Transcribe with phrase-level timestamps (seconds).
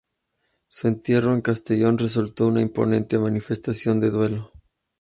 [0.67, 4.51] Su entierro en Castellón resultó una imponente manifestación de duelo.